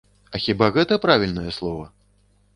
А 0.37 0.39
хіба 0.45 0.69
гэта 0.77 0.97
правільнае 1.05 1.47
слова? 1.61 1.85